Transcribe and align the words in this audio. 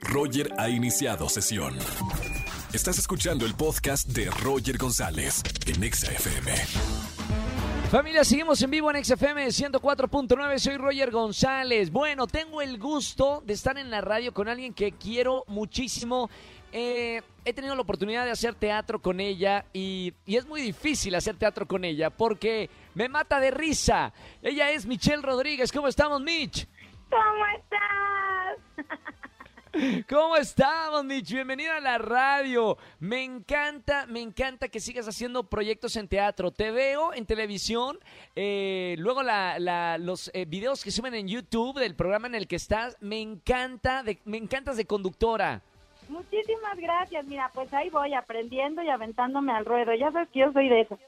Roger 0.00 0.52
ha 0.58 0.68
iniciado 0.68 1.28
sesión. 1.28 1.76
Estás 2.72 2.98
escuchando 2.98 3.44
el 3.46 3.54
podcast 3.54 4.08
de 4.08 4.30
Roger 4.30 4.78
González 4.78 5.42
en 5.66 5.82
Exa 5.82 6.12
FM. 6.12 6.52
Familia, 7.90 8.22
seguimos 8.22 8.62
en 8.62 8.70
vivo 8.70 8.90
en 8.92 9.04
XFM 9.04 9.46
104.9. 9.46 10.58
Soy 10.58 10.76
Roger 10.76 11.10
González. 11.10 11.90
Bueno, 11.90 12.26
tengo 12.28 12.62
el 12.62 12.78
gusto 12.78 13.42
de 13.44 13.54
estar 13.54 13.78
en 13.78 13.90
la 13.90 14.00
radio 14.00 14.32
con 14.32 14.48
alguien 14.48 14.74
que 14.74 14.92
quiero 14.92 15.44
muchísimo. 15.48 16.30
Eh, 16.72 17.20
he 17.44 17.52
tenido 17.52 17.74
la 17.74 17.82
oportunidad 17.82 18.24
de 18.24 18.30
hacer 18.30 18.54
teatro 18.54 19.00
con 19.00 19.18
ella 19.18 19.64
y, 19.72 20.14
y 20.24 20.36
es 20.36 20.46
muy 20.46 20.60
difícil 20.62 21.16
hacer 21.16 21.36
teatro 21.36 21.66
con 21.66 21.84
ella 21.84 22.10
porque 22.10 22.70
me 22.94 23.08
mata 23.08 23.40
de 23.40 23.50
risa. 23.50 24.12
Ella 24.40 24.70
es 24.70 24.86
Michelle 24.86 25.22
Rodríguez. 25.22 25.72
¿Cómo 25.72 25.88
estamos, 25.88 26.20
Mitch? 26.20 26.68
¿Cómo 27.08 27.46
estás? 27.56 28.86
¿Cómo 30.08 30.36
estamos, 30.36 31.04
Mitch? 31.04 31.30
Bienvenida 31.32 31.76
a 31.76 31.80
la 31.80 31.98
radio. 31.98 32.76
Me 32.98 33.22
encanta, 33.22 34.06
me 34.06 34.20
encanta 34.20 34.68
que 34.68 34.80
sigas 34.80 35.06
haciendo 35.06 35.44
proyectos 35.44 35.94
en 35.96 36.08
teatro. 36.08 36.50
Te 36.50 36.70
veo 36.72 37.14
en 37.14 37.24
televisión, 37.24 37.98
eh, 38.34 38.96
luego 38.98 39.22
la- 39.22 39.58
la- 39.60 39.96
los 39.98 40.30
eh, 40.34 40.44
videos 40.44 40.82
que 40.82 40.90
suben 40.90 41.14
en 41.14 41.28
YouTube 41.28 41.78
del 41.78 41.94
programa 41.94 42.26
en 42.26 42.34
el 42.34 42.48
que 42.48 42.56
estás. 42.56 42.96
Me 43.00 43.20
encanta, 43.20 44.02
me 44.24 44.38
encantas 44.38 44.76
de 44.76 44.86
conductora. 44.86 45.62
Muchísimas 46.08 46.76
gracias. 46.76 47.24
Mira, 47.26 47.48
pues 47.54 47.72
ahí 47.72 47.88
voy 47.90 48.12
aprendiendo 48.14 48.82
y 48.82 48.88
aventándome 48.88 49.52
al 49.52 49.64
ruedo. 49.64 49.94
Ya 49.94 50.10
sabes 50.10 50.28
que 50.30 50.40
yo 50.40 50.52
soy 50.52 50.68
de 50.68 50.80
eso. 50.80 50.98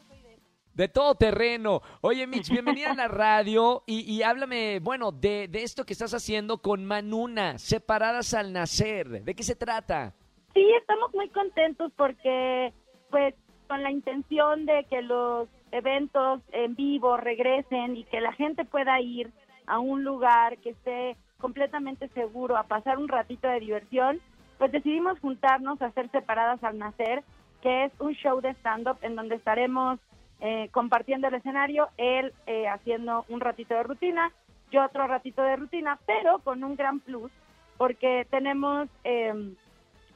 De 0.75 0.89
todo 0.89 1.15
terreno. 1.15 1.83
Oye, 2.01 2.27
Mitch, 2.27 2.49
bienvenida 2.51 2.93
a 2.93 2.95
la 2.95 3.09
radio 3.09 3.83
y, 3.87 4.01
y 4.11 4.23
háblame, 4.23 4.81
bueno, 4.81 5.13
de, 5.13 5.49
de 5.49 5.63
esto 5.63 5.85
que 5.85 5.93
estás 5.93 6.15
haciendo 6.15 6.59
con 6.59 6.85
Manuna, 6.85 7.59
separadas 7.59 8.33
al 8.33 8.53
nacer. 8.53 9.23
¿De 9.23 9.35
qué 9.35 9.43
se 9.43 9.55
trata? 9.55 10.15
Sí, 10.55 10.65
estamos 10.79 11.15
muy 11.15 11.29
contentos 11.29 11.93
porque, 11.97 12.73
pues, 13.11 13.35
con 13.69 13.83
la 13.83 13.91
intención 13.91 14.67
de 14.67 14.85
que 14.89 15.03
los 15.03 15.49
eventos 15.73 16.41
en 16.53 16.75
vivo 16.75 17.17
regresen 17.17 17.97
y 17.97 18.05
que 18.05 18.21
la 18.21 18.33
gente 18.33 18.65
pueda 18.65 19.01
ir 19.01 19.31
a 19.67 19.79
un 19.79 20.05
lugar 20.05 20.59
que 20.59 20.71
esté 20.71 21.17
completamente 21.39 22.09
seguro 22.09 22.57
a 22.57 22.65
pasar 22.65 22.99
un 22.99 23.09
ratito 23.09 23.49
de 23.49 23.61
diversión, 23.61 24.21
pues 24.59 24.73
decidimos 24.73 25.19
juntarnos 25.21 25.81
a 25.83 25.87
hacer 25.87 26.11
Separadas 26.11 26.63
al 26.63 26.79
Nacer, 26.79 27.25
que 27.63 27.85
es 27.85 27.93
un 27.99 28.13
show 28.15 28.41
de 28.41 28.51
stand-up 28.51 28.99
en 29.03 29.17
donde 29.17 29.37
estaremos 29.37 29.99
eh, 30.43 30.69
compartiendo 30.71 31.29
el 31.29 31.35
escenario, 31.35 31.89
él 31.97 32.35
eh, 32.47 32.69
haciendo 32.69 33.25
un 33.31 33.41
ratito 33.41 33.75
de 33.75 33.85
rutina, 33.85 34.31
yo 34.71 34.85
otro 34.85 35.07
ratito 35.07 35.43
de 35.43 35.57
rutina, 35.57 35.99
pero 36.07 36.41
con 36.41 36.63
un 36.63 36.77
gran 36.77 37.01
plus, 37.01 37.33
porque 37.79 38.27
tenemos... 38.31 38.89
em, 39.05 39.57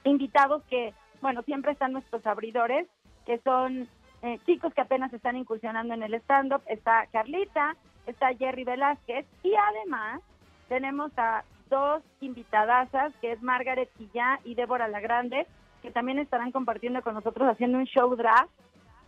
invitados 0.06 0.62
que, 0.70 0.94
bueno, 1.20 1.42
siempre 1.42 1.72
están 1.72 1.92
nuestros 1.92 2.24
abridores, 2.26 2.86
que 3.26 3.38
son 3.38 3.88
eh, 4.22 4.38
chicos 4.46 4.72
que 4.72 4.80
apenas 4.80 5.12
están 5.12 5.36
incursionando 5.36 5.94
en 5.94 6.02
el 6.02 6.14
stand-up. 6.14 6.62
Está 6.66 7.06
Carlita, 7.12 7.76
está 8.06 8.34
Jerry 8.34 8.64
Velázquez 8.64 9.26
y 9.42 9.52
además 9.54 10.22
tenemos 10.68 11.10
a 11.16 11.44
dos 11.68 12.02
invitadasas, 12.20 13.12
que 13.20 13.32
es 13.32 13.42
Margaret 13.42 13.90
Quillá 13.98 14.38
y 14.44 14.54
Débora 14.54 14.88
Lagrande, 14.88 15.46
que 15.82 15.90
también 15.90 16.18
estarán 16.18 16.52
compartiendo 16.52 17.02
con 17.02 17.14
nosotros 17.14 17.48
haciendo 17.48 17.78
un 17.78 17.86
show 17.86 18.14
drag, 18.14 18.48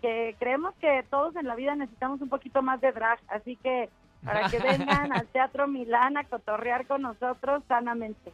que 0.01 0.37
creemos 0.39 0.75
que 0.77 1.05
todos 1.11 1.35
en 1.37 1.47
la 1.47 1.55
vida 1.55 1.75
necesitamos 1.75 2.21
un 2.21 2.29
poquito 2.29 2.63
más 2.63 2.81
de 2.81 2.93
drag, 2.93 3.19
así 3.29 3.57
que 3.57 3.89
para 4.25 4.49
que 4.49 4.59
vengan 4.59 5.13
al 5.13 5.27
Teatro 5.29 5.67
Milán 5.67 6.17
a 6.17 6.25
cotorrear 6.25 6.87
con 6.87 7.03
nosotros 7.03 7.63
sanamente. 7.69 8.33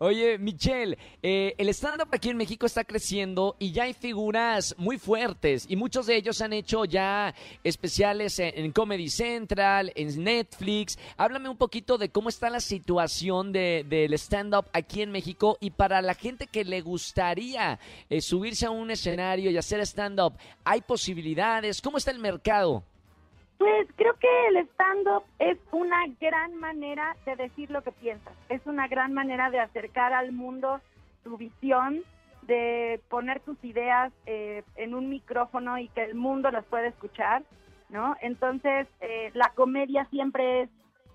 Oye, 0.00 0.38
Michelle, 0.38 0.96
eh, 1.24 1.54
el 1.58 1.68
stand-up 1.70 2.08
aquí 2.12 2.28
en 2.30 2.36
México 2.36 2.66
está 2.66 2.84
creciendo 2.84 3.56
y 3.58 3.72
ya 3.72 3.82
hay 3.82 3.94
figuras 3.94 4.76
muy 4.78 4.96
fuertes 4.96 5.66
y 5.68 5.74
muchos 5.74 6.06
de 6.06 6.14
ellos 6.14 6.40
han 6.40 6.52
hecho 6.52 6.84
ya 6.84 7.34
especiales 7.64 8.38
en, 8.38 8.70
Comedy 8.70 9.08
Central, 9.08 9.90
en 9.96 10.22
Netflix. 10.22 10.98
Háblame 11.16 11.48
un 11.48 11.56
poquito 11.56 11.98
de 11.98 12.10
cómo 12.10 12.28
está 12.28 12.48
la 12.48 12.60
situación 12.60 13.50
de- 13.52 13.84
del 13.88 14.12
stand-up 14.14 14.66
aquí 14.72 15.02
en 15.02 15.10
México 15.10 15.58
y 15.60 15.70
para 15.70 16.00
la 16.00 16.14
gente 16.14 16.46
que 16.46 16.64
le 16.64 16.80
gustaría 16.80 17.80
eh, 18.08 18.20
subirse 18.20 18.66
a 18.66 18.70
un 18.70 18.92
escenario 18.92 19.50
y 19.50 19.56
hacer 19.56 19.80
stand-up, 19.80 20.34
¿hay 20.64 20.80
posibilidades? 20.82 21.82
¿Cómo 21.82 21.98
está 21.98 22.12
el 22.12 22.20
mercado? 22.20 22.84
Pues 23.58 23.88
creo 23.96 24.14
que 24.14 24.46
el 24.48 24.56
stand-up 24.68 25.24
es 25.40 25.58
una 25.72 26.06
gran 26.20 26.54
manera 26.54 27.16
de 27.26 27.34
decir 27.34 27.70
lo 27.70 27.82
que 27.82 27.90
piensas, 27.90 28.32
es 28.48 28.64
una 28.66 28.86
gran 28.86 29.12
manera 29.12 29.50
de 29.50 29.58
acercar 29.58 30.12
al 30.12 30.30
mundo 30.30 30.80
tu 31.24 31.36
visión, 31.36 32.02
de 32.42 33.00
poner 33.08 33.40
tus 33.40 33.62
ideas 33.64 34.12
eh, 34.26 34.62
en 34.76 34.94
un 34.94 35.10
micrófono 35.10 35.76
y 35.76 35.88
que 35.88 36.04
el 36.04 36.14
mundo 36.14 36.50
las 36.50 36.64
pueda 36.66 36.86
escuchar, 36.86 37.42
¿no? 37.90 38.16
Entonces, 38.20 38.86
eh, 39.00 39.30
la 39.34 39.52
comedia 39.54 40.06
siempre 40.06 40.62
es 40.62 40.70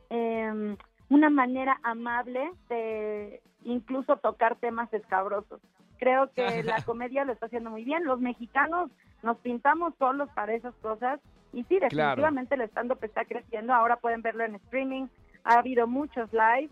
eh, 0.10 0.76
una 1.10 1.30
manera 1.30 1.80
amable 1.84 2.52
de 2.70 3.42
incluso 3.66 4.18
tocar 4.18 4.56
temas 4.58 4.94
escabrosos. 4.94 5.62
Creo 6.00 6.32
que 6.34 6.64
la 6.64 6.82
comedia 6.84 7.26
lo 7.26 7.34
está 7.34 7.46
haciendo 7.48 7.70
muy 7.70 7.84
bien. 7.84 8.06
Los 8.06 8.20
mexicanos 8.20 8.90
nos 9.22 9.38
pintamos 9.38 9.94
solos 9.98 10.30
para 10.36 10.54
esas 10.54 10.74
cosas 10.76 11.20
y 11.54 11.64
sí, 11.64 11.78
Claro. 11.78 11.90
definitivamente 11.90 12.56
el 12.56 12.62
stand-up 12.62 13.00
está 13.04 13.26
creciendo. 13.26 13.74
Ahora 13.74 13.98
pueden 13.98 14.22
verlo 14.22 14.44
en 14.44 14.56
streaming. 14.56 15.08
Ha 15.44 15.60
habido 15.60 15.88
muchos 15.88 16.32
live. 16.34 16.70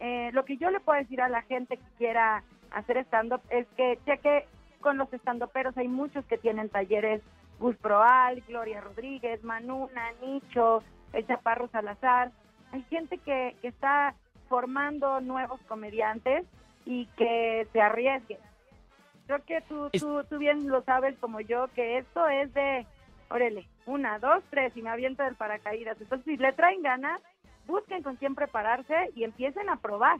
Eh, 0.00 0.30
lo 0.32 0.44
que 0.44 0.56
yo 0.56 0.70
le 0.70 0.80
puedo 0.80 0.98
decir 0.98 1.20
a 1.20 1.28
la 1.28 1.42
gente 1.42 1.76
que 1.76 1.84
quiera 1.98 2.42
hacer 2.72 2.98
stand-up 3.06 3.40
es 3.50 3.66
que 3.76 3.98
cheque 4.04 4.46
con 4.80 4.98
los 4.98 5.08
stand-uperos. 5.12 5.76
Hay 5.78 5.88
muchos 5.88 6.24
que 6.26 6.36
tienen 6.38 6.68
talleres. 6.68 7.22
Gus 7.60 7.76
Proal, 7.76 8.42
Gloria 8.48 8.80
Rodríguez, 8.80 9.42
Manuna, 9.44 10.10
Nicho, 10.20 10.82
El 11.12 11.24
Chaparro 11.26 11.68
Salazar. 11.68 12.32
Hay 12.72 12.82
gente 12.90 13.18
que, 13.18 13.54
que 13.62 13.68
está 13.68 14.14
formando 14.54 15.20
nuevos 15.20 15.60
comediantes 15.66 16.46
y 16.86 17.06
que 17.16 17.66
se 17.72 17.80
arriesguen. 17.80 18.38
Creo 19.26 19.44
que 19.44 19.60
tú, 19.62 19.90
tú, 19.98 20.22
tú 20.30 20.38
bien 20.38 20.68
lo 20.68 20.80
sabes 20.82 21.18
como 21.18 21.40
yo, 21.40 21.66
que 21.74 21.98
esto 21.98 22.28
es 22.28 22.54
de, 22.54 22.86
órale, 23.30 23.66
una, 23.84 24.20
dos, 24.20 24.44
tres, 24.50 24.76
y 24.76 24.82
me 24.82 24.90
aviento 24.90 25.24
del 25.24 25.34
paracaídas. 25.34 26.00
Entonces, 26.00 26.24
si 26.24 26.36
le 26.36 26.52
traen 26.52 26.82
ganas, 26.82 27.20
busquen 27.66 28.04
con 28.04 28.14
quién 28.14 28.36
prepararse 28.36 29.10
y 29.16 29.24
empiecen 29.24 29.68
a 29.68 29.74
probar. 29.74 30.18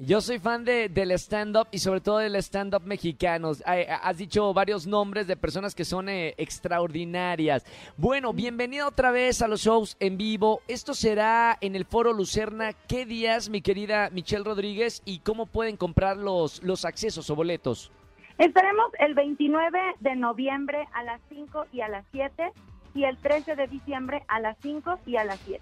Yo 0.00 0.20
soy 0.20 0.38
fan 0.38 0.64
de, 0.64 0.88
del 0.88 1.10
stand-up 1.10 1.66
y 1.72 1.78
sobre 1.78 2.00
todo 2.00 2.18
del 2.18 2.36
stand-up 2.36 2.84
mexicano. 2.84 3.50
Has 3.66 4.16
dicho 4.16 4.54
varios 4.54 4.86
nombres 4.86 5.26
de 5.26 5.36
personas 5.36 5.74
que 5.74 5.84
son 5.84 6.08
eh, 6.08 6.34
extraordinarias. 6.38 7.66
Bueno, 7.96 8.32
bienvenida 8.32 8.86
otra 8.86 9.10
vez 9.10 9.42
a 9.42 9.48
los 9.48 9.60
shows 9.60 9.96
en 9.98 10.16
vivo. 10.16 10.62
Esto 10.68 10.94
será 10.94 11.58
en 11.60 11.74
el 11.74 11.84
Foro 11.84 12.12
Lucerna. 12.12 12.74
¿Qué 12.86 13.06
días, 13.06 13.48
mi 13.48 13.60
querida 13.60 14.08
Michelle 14.10 14.44
Rodríguez? 14.44 15.02
¿Y 15.04 15.18
cómo 15.18 15.46
pueden 15.46 15.76
comprar 15.76 16.16
los, 16.16 16.62
los 16.62 16.84
accesos 16.84 17.28
o 17.28 17.34
boletos? 17.34 17.90
Estaremos 18.38 18.92
el 19.00 19.14
29 19.14 19.80
de 19.98 20.14
noviembre 20.14 20.86
a 20.92 21.02
las 21.02 21.20
5 21.28 21.66
y 21.72 21.80
a 21.80 21.88
las 21.88 22.04
7 22.12 22.52
y 22.94 23.02
el 23.02 23.18
13 23.18 23.56
de 23.56 23.66
diciembre 23.66 24.22
a 24.28 24.38
las 24.38 24.56
5 24.62 25.00
y 25.06 25.16
a 25.16 25.24
las 25.24 25.40
7. 25.40 25.60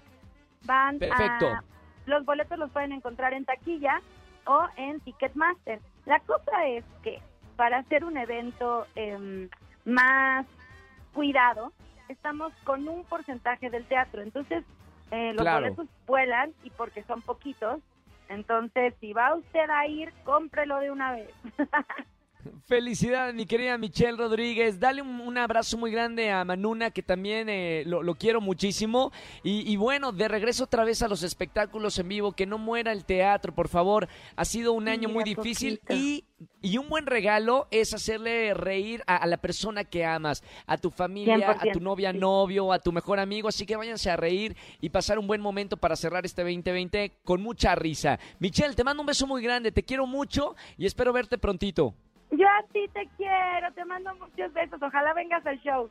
Van 0.65 0.99
Perfecto. 0.99 1.47
a... 1.47 1.63
Los 2.05 2.23
boletos 2.23 2.59
los 2.59 2.69
pueden 2.69 2.91
encontrar 2.91 3.33
en 3.33 3.43
taquilla 3.43 3.99
o 4.47 4.67
en 4.77 4.99
Ticketmaster. 5.01 5.79
La 6.05 6.19
cosa 6.21 6.65
es 6.67 6.83
que 7.03 7.19
para 7.55 7.79
hacer 7.79 8.03
un 8.05 8.17
evento 8.17 8.85
em, 8.95 9.49
más 9.85 10.45
cuidado, 11.13 11.71
estamos 12.09 12.53
con 12.63 12.87
un 12.87 13.03
porcentaje 13.05 13.69
del 13.69 13.85
teatro. 13.85 14.21
Entonces, 14.21 14.63
eh, 15.11 15.33
los 15.33 15.41
Claro. 15.43 15.61
boletos 15.65 15.87
vuelan 16.05 16.53
y 16.63 16.69
porque 16.71 17.03
son 17.03 17.21
poquitos. 17.21 17.79
Entonces, 18.29 18.93
si 18.99 19.13
va 19.13 19.35
usted 19.35 19.69
a 19.69 19.87
ir, 19.87 20.13
cómprelo 20.23 20.79
de 20.79 20.91
una 20.91 21.11
vez. 21.13 21.29
Felicidades, 22.65 23.33
mi 23.33 23.45
querida 23.45 23.77
Michelle 23.77 24.17
Rodríguez. 24.17 24.79
Dale 24.79 25.01
un, 25.01 25.21
un 25.21 25.37
abrazo 25.37 25.77
muy 25.77 25.91
grande 25.91 26.31
a 26.31 26.43
Manuna, 26.45 26.91
que 26.91 27.03
también 27.03 27.49
eh, 27.49 27.83
lo, 27.85 28.03
lo 28.03 28.15
quiero 28.15 28.41
muchísimo. 28.41 29.11
Y, 29.43 29.71
y 29.71 29.77
bueno, 29.77 30.11
de 30.11 30.27
regreso 30.27 30.65
otra 30.65 30.83
vez 30.83 31.01
a 31.01 31.07
los 31.07 31.23
espectáculos 31.23 31.97
en 31.99 32.09
vivo, 32.09 32.31
que 32.31 32.45
no 32.45 32.57
muera 32.57 32.91
el 32.91 33.05
teatro, 33.05 33.53
por 33.53 33.67
favor. 33.67 34.07
Ha 34.35 34.45
sido 34.45 34.73
un 34.73 34.87
año 34.87 35.09
muy 35.09 35.23
difícil 35.23 35.81
y, 35.89 36.25
y 36.61 36.77
un 36.77 36.89
buen 36.89 37.05
regalo 37.05 37.67
es 37.71 37.93
hacerle 37.93 38.53
reír 38.53 39.03
a, 39.07 39.17
a 39.17 39.27
la 39.27 39.37
persona 39.37 39.83
que 39.83 40.05
amas, 40.05 40.43
a 40.65 40.77
tu 40.77 40.89
familia, 40.91 41.51
a 41.51 41.59
tu 41.59 41.79
100%, 41.79 41.81
novia, 41.81 42.11
sí. 42.11 42.17
novio, 42.17 42.73
a 42.73 42.79
tu 42.79 42.91
mejor 42.91 43.19
amigo. 43.19 43.47
Así 43.47 43.65
que 43.65 43.75
váyanse 43.75 44.09
a 44.09 44.17
reír 44.17 44.55
y 44.81 44.89
pasar 44.89 45.19
un 45.19 45.27
buen 45.27 45.41
momento 45.41 45.77
para 45.77 45.95
cerrar 45.95 46.25
este 46.25 46.41
2020 46.43 47.19
con 47.23 47.41
mucha 47.41 47.75
risa. 47.75 48.19
Michelle, 48.39 48.75
te 48.75 48.83
mando 48.83 49.01
un 49.01 49.07
beso 49.07 49.27
muy 49.27 49.41
grande, 49.41 49.71
te 49.71 49.83
quiero 49.83 50.05
mucho 50.07 50.55
y 50.77 50.85
espero 50.85 51.13
verte 51.13 51.37
prontito. 51.37 51.95
Yo 52.31 52.45
a 52.45 52.63
ti 52.73 52.87
te 52.93 53.07
quiero, 53.17 53.73
te 53.73 53.85
mando 53.85 54.13
muchos 54.15 54.53
besos. 54.53 54.81
Ojalá 54.81 55.13
vengas 55.13 55.45
al 55.45 55.59
show. 55.61 55.89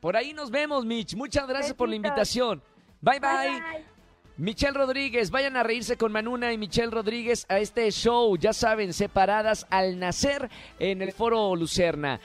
Por 0.00 0.16
ahí 0.16 0.32
nos 0.32 0.50
vemos, 0.50 0.84
Mitch. 0.84 1.14
Muchas 1.14 1.46
gracias 1.46 1.74
por 1.74 1.88
la 1.88 1.96
invitación. 1.96 2.62
Bye, 3.00 3.20
bye. 3.20 3.60
bye. 3.60 3.96
Michelle 4.38 4.74
Rodríguez, 4.74 5.30
vayan 5.30 5.56
a 5.56 5.62
reírse 5.62 5.96
con 5.96 6.12
Manuna 6.12 6.52
y 6.52 6.58
Michelle 6.58 6.90
Rodríguez 6.90 7.46
a 7.48 7.58
este 7.58 7.90
show, 7.90 8.36
ya 8.36 8.52
saben, 8.52 8.92
separadas 8.92 9.66
al 9.70 9.98
nacer 9.98 10.50
en 10.78 11.00
el 11.00 11.12
Foro 11.12 11.56
Lucerna. 11.56 12.20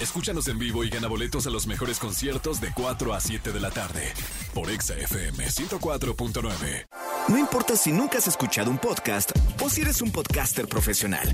Escúchanos 0.00 0.48
en 0.48 0.58
vivo 0.58 0.82
y 0.82 0.90
gana 0.90 1.06
boletos 1.06 1.46
a 1.46 1.50
los 1.50 1.68
mejores 1.68 2.00
conciertos 2.00 2.60
de 2.60 2.72
4 2.74 3.14
a 3.14 3.20
7 3.20 3.52
de 3.52 3.60
la 3.60 3.70
tarde 3.70 4.12
por 4.52 4.68
Exa 4.68 4.94
FM 4.94 5.46
104.9. 5.46 6.86
No 7.28 7.38
importa 7.38 7.76
si 7.76 7.92
nunca 7.92 8.18
has 8.18 8.26
escuchado 8.26 8.70
un 8.70 8.78
podcast 8.78 9.30
o 9.62 9.70
si 9.70 9.82
eres 9.82 10.02
un 10.02 10.10
podcaster 10.10 10.66
profesional. 10.66 11.28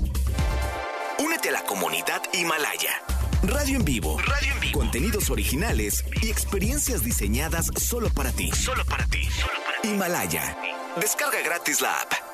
Únete 1.23 1.49
a 1.49 1.51
la 1.51 1.63
comunidad 1.63 2.21
Himalaya. 2.33 2.99
Radio 3.43 3.77
en 3.77 3.85
vivo. 3.85 4.17
Radio 4.17 4.53
en 4.53 4.59
vivo. 4.59 4.79
Contenidos 4.79 5.29
originales 5.29 6.03
y 6.19 6.29
experiencias 6.31 7.03
diseñadas 7.03 7.67
solo 7.77 8.09
para 8.09 8.31
ti. 8.31 8.51
Solo 8.51 8.83
para 8.85 9.05
ti. 9.05 9.25
Solo 9.25 9.53
para 9.63 9.81
ti. 9.81 9.89
Himalaya. 9.89 10.57
Descarga 10.99 11.41
gratis 11.41 11.79
la 11.79 12.01
app. 12.01 12.30